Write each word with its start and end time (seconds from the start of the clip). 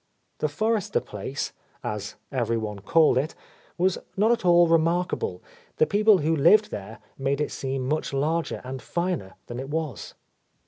The 0.39 0.47
Forrester 0.49 0.99
place, 0.99 1.53
as 1.83 2.15
every 2.31 2.57
one 2.57 2.79
called 2.79 3.19
it, 3.19 3.35
was 3.77 3.99
not 4.17 4.31
at 4.31 4.43
all 4.43 4.67
remarkable; 4.67 5.43
the 5.77 5.85
people 5.85 6.17
who 6.17 6.35
lived 6.35 6.71
there 6.71 6.97
made 7.19 7.39
It 7.39 7.51
seem 7.51 7.87
much 7.87 8.11
larger 8.11 8.61
and 8.63 8.81
finer 8.81 9.35
than 9.45 9.59
it 9.59 9.69
was. 9.69 10.15